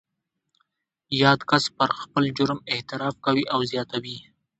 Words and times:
یاد 1.23 1.39
کس 1.49 1.63
پر 1.77 1.89
خپل 2.01 2.23
جرم 2.37 2.59
اعتراف 2.73 3.15
کوي 3.25 3.43
او 3.53 3.59
زیاتوي 3.71 4.17